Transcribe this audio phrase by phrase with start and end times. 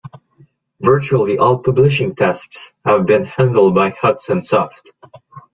[0.79, 4.89] Virtually all publishing tasks have been handled by Hudson Soft.